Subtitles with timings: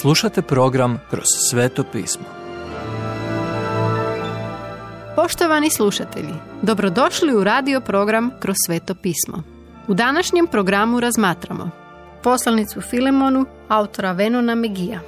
[0.00, 2.24] Slušate program Kroz sveto pismo.
[5.16, 9.42] Poštovani slušatelji, dobrodošli u radio program Kroz sveto pismo.
[9.88, 11.70] U današnjem programu razmatramo
[12.22, 15.00] poslanicu Filemonu autora Venona Megija.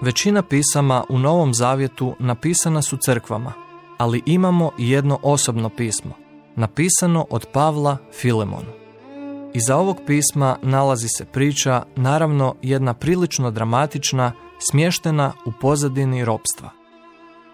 [0.00, 3.52] Većina pisama u Novom Zavjetu napisana su crkvama,
[3.98, 6.14] ali imamo i jedno osobno pismo,
[6.56, 8.77] napisano od Pavla Filemonu.
[9.54, 14.32] Iza ovog pisma nalazi se priča, naravno jedna prilično dramatična,
[14.70, 16.70] smještena u pozadini ropstva.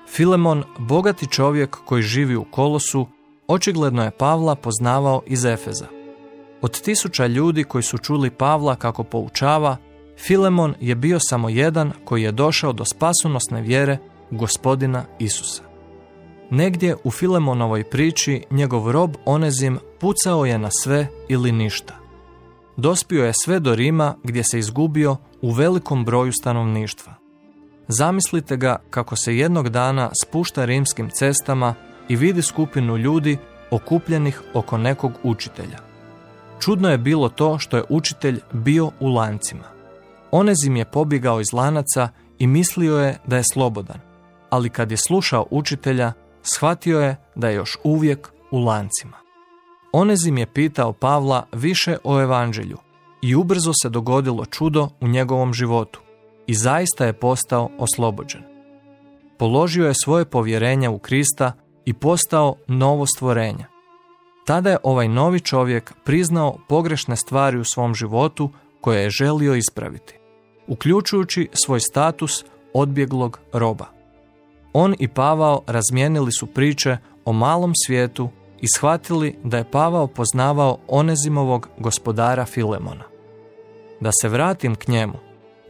[0.08, 3.06] Filemon, bogati čovjek koji živi u Kolosu,
[3.46, 5.86] očigledno je Pavla poznavao iz Efeza.
[6.60, 9.76] Od tisuća ljudi koji su čuli Pavla kako poučava,
[10.18, 13.98] Filemon je bio samo jedan koji je došao do spasonosne vjere
[14.30, 15.73] gospodina Isusa.
[16.54, 21.94] Negdje u Filemonovoj priči njegov rob Onezim pucao je na sve ili ništa.
[22.76, 27.14] Dospio je sve do Rima gdje se izgubio u velikom broju stanovništva.
[27.88, 31.74] Zamislite ga kako se jednog dana spušta rimskim cestama
[32.08, 33.38] i vidi skupinu ljudi
[33.70, 35.78] okupljenih oko nekog učitelja.
[36.60, 39.64] Čudno je bilo to što je učitelj bio u lancima.
[40.30, 42.08] Onezim je pobjegao iz lanaca
[42.38, 44.00] i mislio je da je slobodan,
[44.50, 46.12] ali kad je slušao učitelja,
[46.44, 49.16] shvatio je da je još uvijek u lancima.
[49.92, 52.78] Onezim je pitao Pavla više o evanđelju
[53.22, 56.00] i ubrzo se dogodilo čudo u njegovom životu
[56.46, 58.42] i zaista je postao oslobođen.
[59.38, 61.52] Položio je svoje povjerenje u Krista
[61.84, 63.66] i postao novo stvorenje.
[64.46, 68.50] Tada je ovaj novi čovjek priznao pogrešne stvari u svom životu
[68.80, 70.14] koje je želio ispraviti,
[70.66, 73.86] uključujući svoj status odbjeglog roba.
[74.76, 78.28] On i Pavao razmijenili su priče o malom svijetu
[78.60, 83.04] i shvatili da je Pavao poznavao Onezimovog gospodara Filemona.
[84.00, 85.14] Da se vratim k njemu.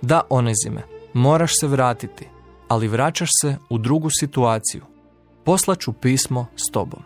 [0.03, 0.83] Da, Onezime,
[1.13, 2.29] moraš se vratiti,
[2.69, 4.83] ali vraćaš se u drugu situaciju.
[5.45, 7.03] Poslaću pismo s tobom.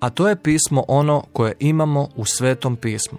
[0.00, 3.18] A to je pismo ono koje imamo u Svetom pismu.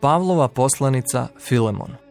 [0.00, 2.01] Pavlova poslanica Filemon.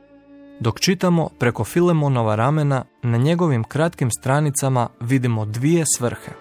[0.61, 6.31] Dok čitamo preko Filemonova ramena, na njegovim kratkim stranicama vidimo dvije svrhe.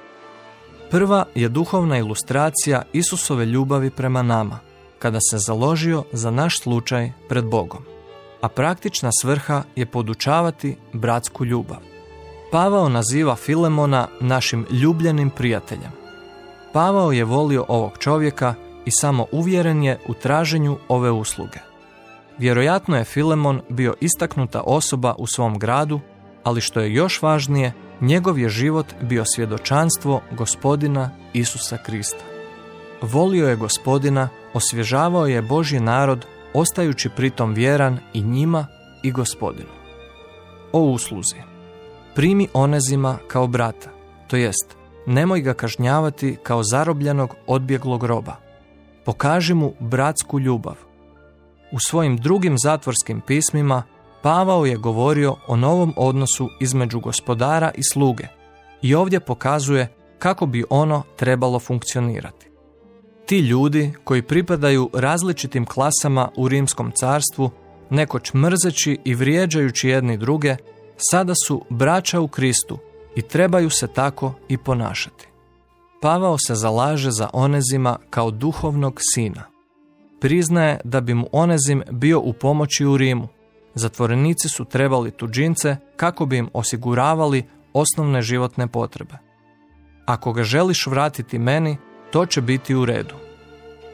[0.91, 4.59] Prva je duhovna ilustracija Isusove ljubavi prema nama,
[4.99, 7.83] kada se založio za naš slučaj pred Bogom.
[8.41, 11.79] A praktična svrha je podučavati bratsku ljubav.
[12.53, 15.93] Pavao naziva Filemona našim ljubljenim prijateljem.
[16.73, 18.55] Pavao je volio ovog čovjeka
[18.85, 21.70] i samo uvjeren je u traženju ove usluge.
[22.41, 26.01] Vjerojatno je Filemon bio istaknuta osoba u svom gradu,
[26.45, 32.25] ali što je još važnije, njegov je život bio svjedočanstvo gospodina Isusa Krista.
[33.03, 38.67] Volio je gospodina, osvježavao je Božji narod, ostajući pritom vjeran i njima
[39.03, 39.73] i gospodinu.
[40.73, 41.37] O usluzi.
[42.15, 43.91] Primi onezima kao brata,
[44.29, 44.77] to jest,
[45.07, 48.37] nemoj ga kažnjavati kao zarobljenog odbjeglog roba.
[49.05, 50.90] Pokaži mu bratsku ljubav.
[51.73, 53.83] U svojim drugim zatvorskim pismima
[54.23, 58.25] Pavao je govorio o novom odnosu između gospodara i sluge
[58.83, 62.51] i ovdje pokazuje kako bi ono trebalo funkcionirati.
[63.27, 67.51] Ti ljudi koji pripadaju različitim klasama u rimskom carstvu,
[67.91, 70.57] nekoć mrzeći i vrijeđajući jedni druge,
[70.97, 72.79] sada su braća u Kristu
[73.17, 75.29] i trebaju se tako i ponašati.
[76.03, 79.50] Pavao se zalaže za Onezima kao duhovnog sina.
[80.21, 83.29] Priznaje da bi mu Onezim bio u pomoći u Rimu,
[83.75, 89.15] Zatvorenici su trebali tuđince kako bi im osiguravali osnovne životne potrebe.
[90.07, 91.77] Ako ga želiš vratiti meni,
[92.13, 93.15] to će biti u redu.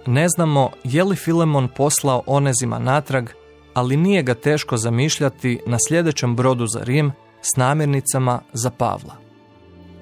[0.06, 3.28] Ne znamo je li Filemon poslao Onezima natrag,
[3.74, 9.14] ali nije ga teško zamišljati na sljedećem brodu za Rim s namirnicama za Pavla.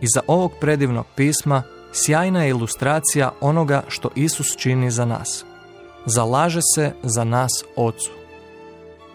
[0.00, 5.44] Iza ovog predivnog pisma sjajna je ilustracija onoga što Isus čini za nas.
[6.06, 8.10] Zalaže se za nas Ocu.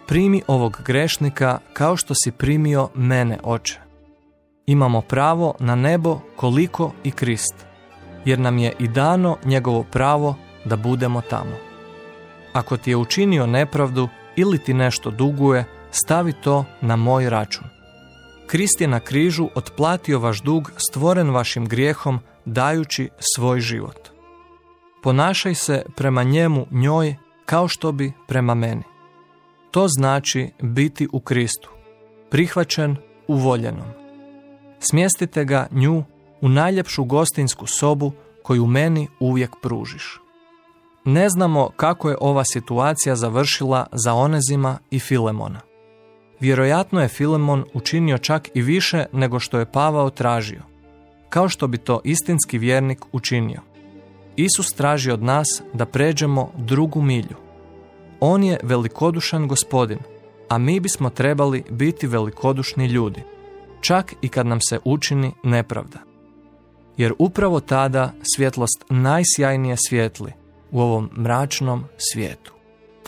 [0.08, 3.80] Primi ovog grešnika kao što si primio mene, oče.
[4.66, 7.56] Imamo pravo na nebo koliko i Krist,
[8.26, 10.36] jer nam je i dano njegovo pravo
[10.66, 11.58] da budemo tamo.
[12.54, 17.64] Ako ti je učinio nepravdu ili ti nešto duguje, stavi to na moj račun.
[18.48, 24.09] Krist je na križu otplatio vaš dug stvoren vašim grijehom dajući svoj život.
[25.04, 27.16] Ponašaj se prema njemu njoj
[27.46, 28.84] kao što bi prema meni.
[29.72, 31.70] To znači biti u Kristu,
[32.30, 32.96] prihvaćen
[33.28, 33.88] u voljenom.
[34.80, 36.04] Smjestite ga nju
[36.42, 38.12] u najljepšu gostinsku sobu
[38.44, 40.20] koju meni uvijek pružiš.
[41.06, 45.60] Ne znamo kako je ova situacija završila za Onezima i Filemona.
[46.40, 50.62] Vjerojatno je Filemon učinio čak i više nego što je Pavao tražio,
[51.30, 53.62] kao što bi to istinski vjernik učinio.
[54.40, 57.36] Isus traži od nas da pređemo drugu milju.
[58.20, 60.00] On je velikodušan gospodin,
[60.50, 63.24] a mi bismo trebali biti velikodušni ljudi,
[63.82, 66.00] čak i kad nam se učini nepravda.
[66.98, 70.34] Jer upravo tada svjetlost najsjajnije svijetli
[70.72, 72.59] u ovom mračnom svijetu.